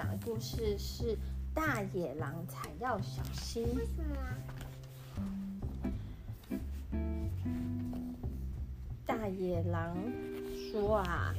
[0.00, 1.14] 讲的故事是
[1.52, 3.66] 《大野狼才要小心》。
[3.76, 4.16] 为什么？
[9.04, 9.94] 大野狼
[10.72, 11.34] 说啊，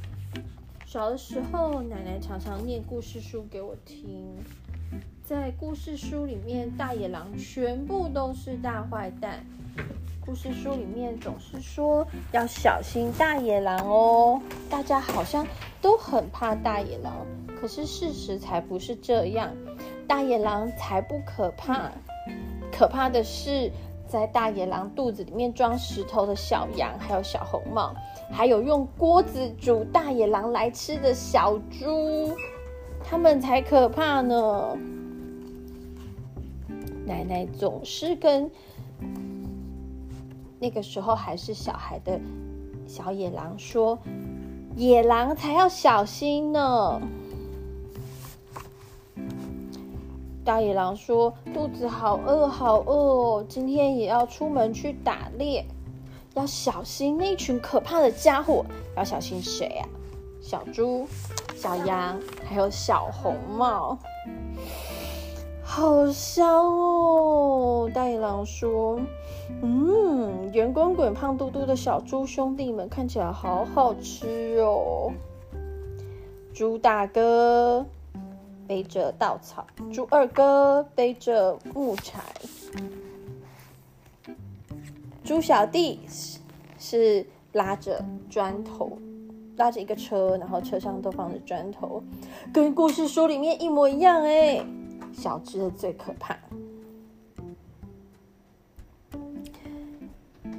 [0.86, 4.38] 小的时候奶奶常常念故事书给我听，
[5.24, 9.44] 在故事书里面，大野狼全部都是大坏蛋。
[10.24, 14.40] 故事书里面总是说要小心大野狼哦，
[14.70, 15.48] 大家好像
[15.82, 17.26] 都很怕大野狼，
[17.62, 19.52] 可是事实才不是这样，
[20.08, 21.92] 大野狼才不可怕，
[22.72, 23.72] 可怕的是
[24.08, 27.94] 在大野狼肚子里面装石头的小羊，还有小红帽，
[28.32, 32.34] 还有用锅子煮大野狼来吃的小猪，
[33.04, 34.76] 他们才可怕呢。
[37.06, 38.50] 奶奶总是跟。
[40.60, 42.20] 那个时候还是小孩的
[42.88, 43.98] 小野狼说
[44.78, 47.02] ：“野狼才要小心呢。”
[50.44, 53.46] 大野狼说：“肚子好饿，好饿哦！
[53.48, 55.64] 今天也要出门去打猎，
[56.34, 58.66] 要小心那群可怕的家伙。
[58.98, 59.88] 要小心谁啊？
[60.42, 61.08] 小猪、
[61.56, 63.98] 小羊，还有小红帽。
[65.64, 69.00] 好香哦！”大野狼说。
[69.62, 75.12] 嗯，圆滚滚、胖嘟嘟的小猪兄弟们看起来好好吃哦。
[76.54, 77.86] 猪大哥
[78.72, 82.22] 背着稻草，猪二哥背着木柴，
[85.26, 86.00] 猪小弟
[86.80, 88.98] 是拉着砖头，
[89.58, 92.02] 拉着一个车，然后车上都放着砖头，
[92.54, 94.66] 跟故事书里面一模一样哎。
[95.12, 96.38] 小只的最可怕。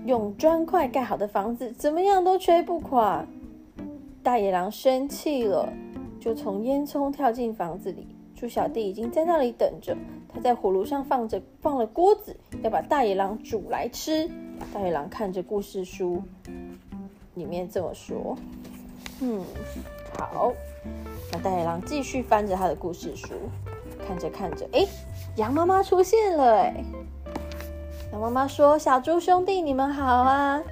[0.05, 3.25] 用砖块盖好的房子，怎么样都吹不垮。
[4.23, 5.73] 大野狼生气了，
[6.23, 8.07] 就从烟囱跳进房子里。
[8.37, 9.97] 猪小弟已经在那里等着，
[10.33, 14.31] 他在火炉上放着放了锅子，要把大野狼煮来吃。
[14.73, 16.23] 大野狼看着故事书，
[17.35, 18.37] 里面这么说
[19.21, 19.45] ：“嗯，
[20.17, 20.53] 好。”
[21.33, 23.35] 那大野狼继续翻着他的故事书，
[24.07, 24.87] 看着看着，哎，
[25.37, 26.85] 羊妈妈出现了，哎。
[28.13, 30.63] 羊妈妈说：“小猪兄弟，你们好啊！”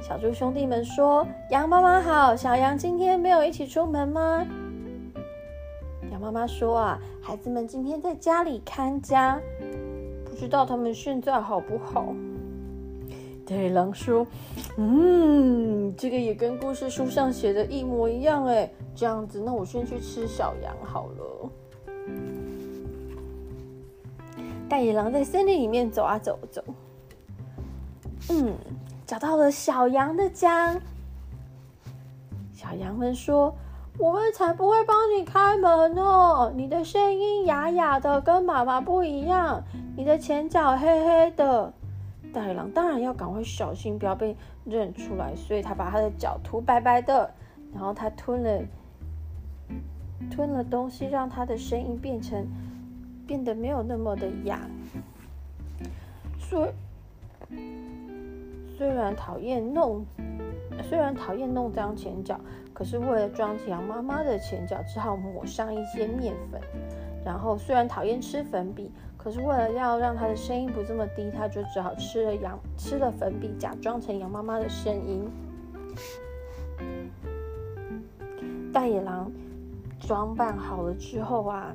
[0.00, 4.46] 小猪兄弟们说：“羊妈妈好，小羊今天没有一起出门吗？”
[6.20, 9.40] 妈妈说：“啊，孩子们今天在家里看家，
[10.26, 12.14] 不知道他们现在好不好？”
[13.46, 14.26] 大野狼说
[14.76, 21.50] ：“嗯，这个也跟故事书上写的一模一样哎，这样子，那我先去吃小羊好了。”
[24.68, 26.62] 大野狼在森林里面走啊走走，
[28.28, 28.54] 嗯，
[29.06, 30.78] 找到了小羊的家。
[32.54, 33.52] 小羊们说
[34.00, 36.50] ：“我们才不会帮你开门呢！
[36.56, 39.62] 你的声音哑哑的，跟妈妈不一样。
[39.96, 41.72] 你的前脚黑黑的。”
[42.32, 47.30] 大野狼当然要赶快小心，不要被认出来，所以他把他的脚涂白白的，
[47.74, 48.62] 然后他吞了
[50.30, 52.46] 吞了东西，让他的声音变成。
[53.26, 54.58] 变得没有那么的哑，
[56.36, 56.74] 虽
[58.76, 60.04] 虽然讨厌弄，
[60.82, 62.40] 虽然讨厌弄脏前脚，
[62.72, 66.60] 可是为了装羊妈妈的前脚，只好抹上一些面粉。
[67.24, 75.30] 然后虽然讨厌吃粉笔，可是为了要让他的声音不这么低，他就只好吃了羊吃了粉笔，假装成羊妈妈的声音。
[78.72, 79.30] 大野狼
[79.98, 81.74] 装扮好了之后啊。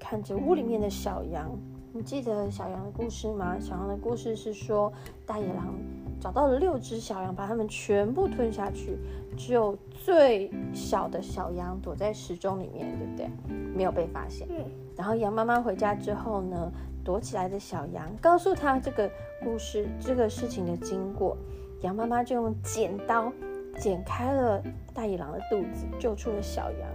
[0.00, 1.50] 看着屋里面的小羊，
[1.92, 3.58] 你记得小羊的故事吗？
[3.60, 4.90] 小羊的故事是说，
[5.26, 5.74] 大野狼
[6.20, 8.98] 找到了六只小羊，把它们全部吞下去，
[9.36, 13.30] 只有最小的小羊躲在时钟里面，对不对？
[13.74, 14.48] 没有被发现。
[14.96, 16.72] 然后羊妈妈回家之后呢，
[17.04, 19.08] 躲起来的小羊告诉他这个
[19.44, 21.36] 故事、这个事情的经过。
[21.82, 23.32] 羊妈妈就用剪刀
[23.76, 24.60] 剪开了
[24.92, 26.88] 大野狼的肚子，救出了小羊。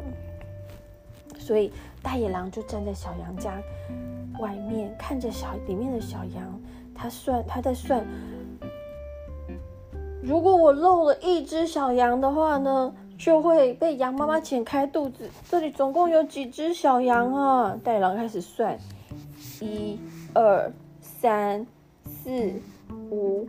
[1.40, 1.72] 所以
[2.02, 3.62] 大野狼就站在小羊家
[4.40, 6.62] 外面，看着小里面的小羊，
[6.94, 8.06] 他算他在算，
[10.24, 15.30] 如果我漏了一只小羊的话呢，就会被羊妈妈剪开肚子。
[15.50, 17.78] 这里总共有几只小羊啊？
[17.84, 18.80] 大野狼开始算，
[19.60, 20.00] 一、
[20.34, 20.72] 二、
[21.02, 21.68] 三、
[22.06, 22.54] 四、
[23.12, 23.46] 五、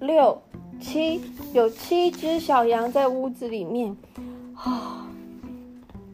[0.00, 0.40] 六、
[0.80, 1.20] 七，
[1.52, 3.94] 有七只小羊在屋子里面
[4.54, 5.06] 啊。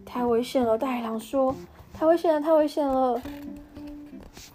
[0.04, 0.76] 太危险了！
[0.76, 1.54] 大野狼说
[1.94, 3.20] ：“太危险了，太危险了！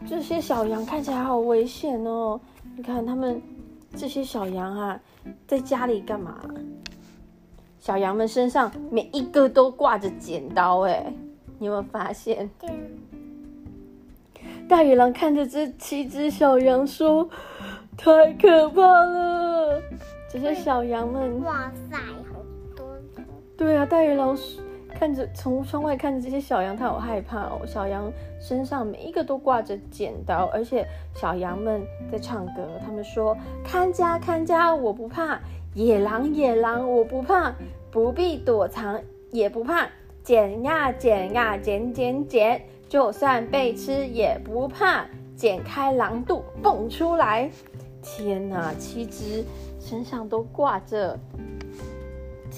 [0.08, 2.40] 这些小羊看起来好危险哦！
[2.78, 3.42] 你看他们
[3.98, 4.98] 这些小羊啊，
[5.48, 6.40] 在家里干嘛？
[7.80, 11.14] 小羊们身上每一个都挂着剪刀，哎，
[11.58, 12.50] 你有没有发现？
[12.60, 12.70] 对。
[14.68, 17.28] 大野狼看着这七只小羊说
[17.98, 19.82] ：“太可怕了！”
[20.32, 22.40] 这些小羊们，哇塞，好
[22.76, 22.86] 多！
[23.58, 24.38] 对啊，大野狼
[25.00, 27.62] 看着从窗外看着这些小羊，他好害怕哦。
[27.66, 30.86] 小羊身上每一个都挂着剪刀，而且
[31.16, 31.82] 小羊们
[32.12, 35.40] 在唱歌，他们说：“看家看家，我不怕；
[35.74, 37.56] 野狼野狼，我不怕。
[37.90, 39.02] 不必躲藏，
[39.32, 39.88] 也不怕。
[40.22, 47.50] 剪呀剪呀，剪剪剪。”就算被吃也不怕，剪开狼肚蹦出来！
[48.02, 49.46] 天哪，七只
[49.80, 51.18] 身上都挂着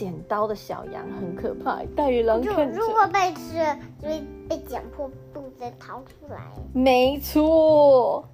[0.01, 1.79] 剪刀的小羊，很可怕。
[1.95, 6.39] 大野狼看着，如果被吃了，就会被剪破肚子逃出来。
[6.73, 8.27] 没错，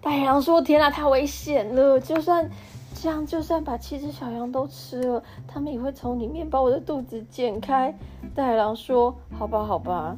[0.00, 2.00] 大野狼说：“天哪，太危险了！
[2.00, 2.50] 就算
[2.94, 7.94] 这样，就算把七只小羊都吃了，他们也会从里面把我的肚子剪开。”
[8.34, 10.16] 大野狼说：“好吧，好吧。”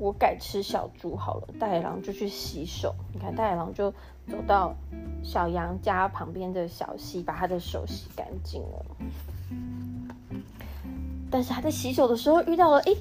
[0.00, 2.94] 我改吃小猪好了，大野狼就去洗手。
[3.12, 3.90] 你看，大野狼就
[4.26, 4.74] 走到
[5.22, 8.86] 小羊家旁边的小溪，把他的手洗干净了。
[11.32, 12.94] 但是他在洗手的时候遇到了，诶，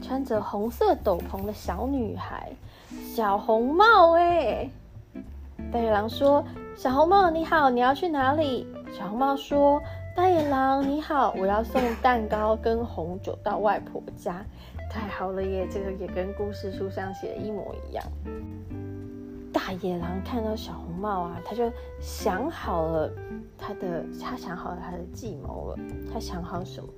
[0.00, 2.52] 穿着红色斗篷的小女孩，
[3.14, 4.12] 小红帽。
[4.12, 4.70] 诶，
[5.72, 6.44] 大野狼说
[6.76, 8.66] ：“小红帽你好，你要去哪里？”
[8.96, 9.82] 小红帽说
[10.14, 14.44] ：“大野狼你好，我要送蛋糕跟红酒到外婆家。”
[14.88, 15.66] 太好了耶！
[15.72, 18.04] 这个也跟故事书上写的一模一样。
[19.50, 23.10] 大野狼看到小红帽啊，他就想好了
[23.56, 25.78] 他的，他想好了他的计谋了。
[26.12, 26.88] 他想好什么？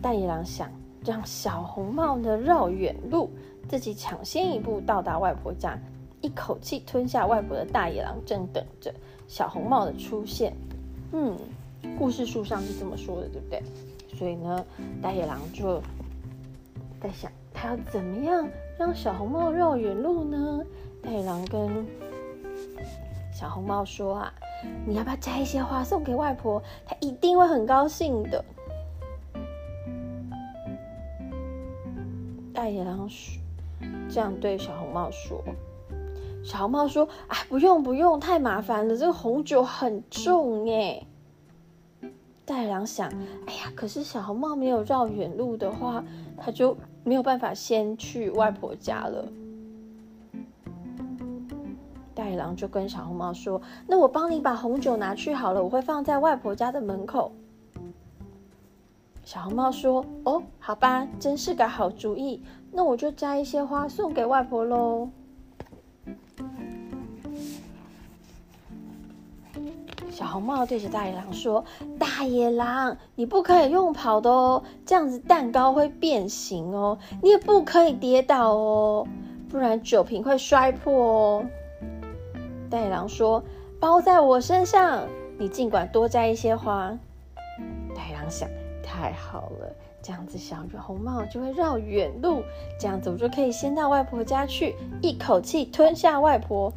[0.00, 0.70] 大野狼想
[1.04, 3.30] 让小红帽呢绕远路，
[3.68, 5.78] 自己抢先一步到达外婆家，
[6.20, 8.92] 一口气吞下外婆的大野狼正等着
[9.26, 10.54] 小红帽的出现。
[11.12, 11.36] 嗯，
[11.98, 13.62] 故事书上是这么说的，对不对？
[14.16, 14.64] 所以呢，
[15.00, 15.80] 大野狼就。
[17.00, 18.48] 在想他要怎么样
[18.78, 20.64] 让小红帽绕远路呢？
[21.02, 21.84] 大野狼跟
[23.34, 24.32] 小红帽说啊，
[24.86, 26.62] 你要不要摘一些花送给外婆？
[26.86, 28.44] 她一定会很高兴的。
[32.62, 33.08] 大野狼
[34.08, 35.42] 这样对小红帽说。
[36.44, 41.04] 小红帽说：“啊，不用不用，太麻烦了，这个红酒很重哎。”
[42.46, 43.10] 大野狼想
[43.46, 46.04] ：“哎呀，可是小红帽没有绕远路的话，
[46.36, 49.28] 他就……”没有办法先去外婆家了，
[52.14, 57.32] 大野狼就跟小红帽说：“那我帮你把红酒拿去好了，我会放在外婆家的门口。”
[59.24, 62.42] 小红帽说：“哦，好吧，真是个好主意，
[62.72, 65.08] 那我就摘一些花送给外婆喽。”
[70.10, 71.64] 小红帽对着大野狼说
[71.98, 76.98] ：“大野狼，你不可以用跑的哦，这样子蛋糕会变形哦。
[77.22, 79.06] 你也不可以跌倒哦，
[79.48, 81.46] 不然酒瓶会摔破哦。”
[82.68, 83.42] 大野狼说
[83.80, 85.06] ：“包在我身上，
[85.38, 86.98] 你尽管多摘一些花。”
[87.96, 88.48] 大野狼想
[88.82, 92.42] ：“太好了，这样子小红帽就会绕远路，
[92.78, 96.72] 这样子我就可以先到外婆家去，一口气吞下外婆。”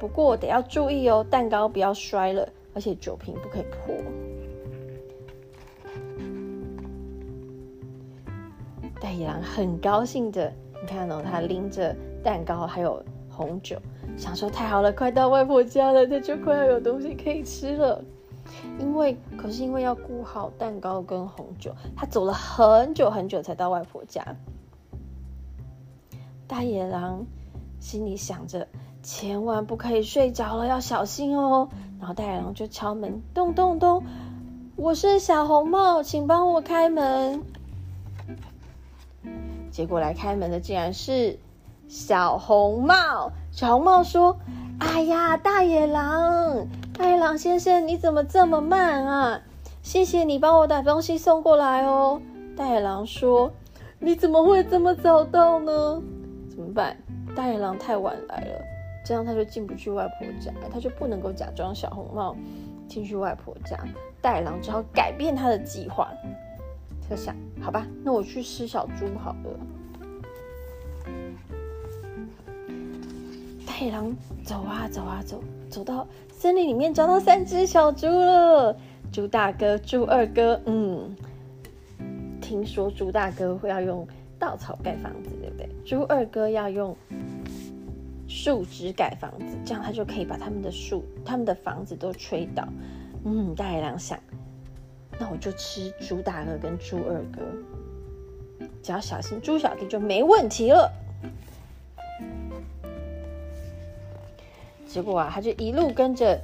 [0.00, 3.94] 不过得要注意哦，蛋糕不要摔了，而且酒瓶不可以破。
[8.98, 13.76] 大野狼很高兴的，你看哦，他拎着蛋糕还有红酒，
[14.16, 18.02] 想说太好了，快到外婆家了，他就快要有东西可以吃了。
[18.78, 24.24] 因为可是因为要顾好蛋糕跟红酒，他走了很久很久才到外婆家。
[26.46, 27.24] 大野狼
[27.78, 28.68] 心里想着。
[29.02, 31.70] 千万不可以睡着了，要小心哦。
[31.98, 34.04] 然后大野狼就敲门，咚咚咚，
[34.76, 37.42] 我是小红帽，请帮我开门。
[39.70, 41.38] 结果来开门的竟然是
[41.88, 43.32] 小红帽。
[43.52, 44.36] 小红帽说
[44.80, 49.40] ：“哎呀，大野狼，大野狼先生，你怎么这么慢啊？
[49.82, 52.20] 谢谢你帮我把东西送过来哦。”
[52.56, 53.50] 大野狼说
[54.00, 56.02] ：“你怎么会这么早到呢？
[56.48, 56.96] 怎么办？
[57.36, 58.60] 大野狼太晚来了。”
[59.04, 62.34] 这样他就进不去外婆家，他就不能够假装小红帽
[62.88, 63.78] 进去外婆家。
[64.20, 66.08] 大野狼只好改变他的计划。
[67.08, 69.50] 他想，好吧，那我去吃小猪好了。
[73.80, 78.76] 大野狼走啊走啊走，走到森林里面，找到三只小猪了。
[79.10, 81.16] 猪大哥、猪二哥，嗯，
[82.42, 84.06] 听说猪大哥会要用
[84.38, 85.66] 稻草盖房子，对不对？
[85.82, 86.94] 猪二哥要用。
[88.28, 92.68] 树枝盖房子，这样他就可以把他们的树、他们的房子都吹倒。
[93.24, 94.18] 嗯，大野狼想，
[95.18, 97.40] 那我就吃猪大哥跟猪二哥。
[98.82, 100.92] 只要小心猪小弟就没问题了。
[104.92, 106.40] 结果啊，他就一路跟着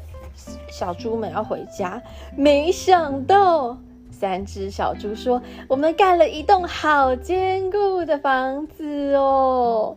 [0.71, 2.01] 小猪们要回家，
[2.37, 3.77] 没想到
[4.09, 9.97] 三只小猪说：“我们盖了一栋好坚固的房子哦。”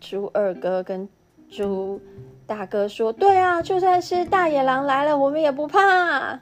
[0.00, 1.08] 猪二哥跟
[1.48, 2.00] 猪
[2.46, 6.40] 大哥说：“对啊，就算是大野狼来了，我们也不怕。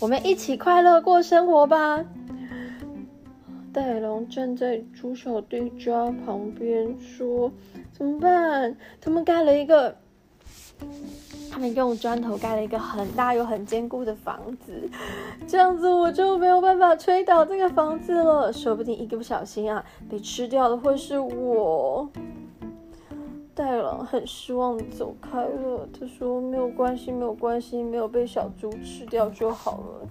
[0.00, 2.02] 我们一起快乐过生活吧。”
[3.74, 7.52] 大野狼站在猪小弟家旁边说。
[7.96, 8.76] 怎么办？
[9.00, 9.96] 他们盖了一个，
[11.50, 14.90] 他们用砖头盖了一个很大又很坚固的房子，
[15.46, 18.52] 这样子我就没有办法吹倒这个房子了。
[18.52, 22.10] 说不定一个不小心啊，被吃掉的会是我。
[23.54, 25.88] 大狼很失望的走开了。
[25.96, 30.08] 他说：“没有关系，没有关系，没有被小猪吃掉就好了。”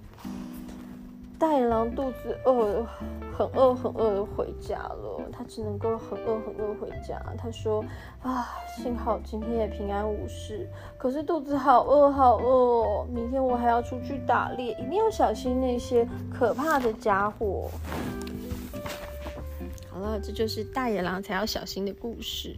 [1.38, 2.90] 大野狼肚子饿了，
[3.36, 5.22] 很饿很饿的回家了。
[5.32, 7.22] 他只能够很饿很饿回家。
[7.38, 7.84] 他说
[8.22, 8.48] ：“啊，
[8.78, 10.70] 幸好今天也平安无事。
[10.98, 17.70] 可是肚子好饿好饿哦，明天我还要出去打猎，一定要小心那些可怕的家伙。”
[19.90, 22.56] 好了，这就是大野狼才要小心的故事。